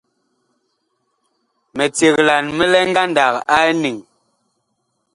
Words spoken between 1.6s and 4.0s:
Miceglan mi lɛ ngandag a eniŋ.